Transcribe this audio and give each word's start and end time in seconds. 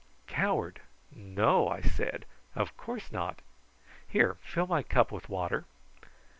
"Coward! 0.25 0.79
No," 1.15 1.67
I 1.69 1.81
said, 1.81 2.25
"of 2.55 2.75
course 2.75 3.11
not. 3.11 3.43
Here, 4.07 4.37
fill 4.41 4.65
my 4.65 4.81
cup 4.81 5.11
with 5.11 5.29
water." 5.29 5.65